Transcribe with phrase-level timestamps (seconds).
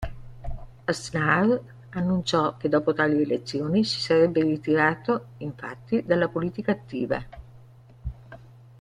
[0.87, 7.23] Aznar annunciò che dopo tali elezioni si sarebbe ritirato infatti dalla politica attiva.